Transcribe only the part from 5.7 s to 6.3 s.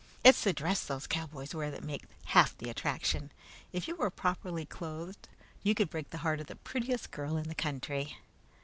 could break the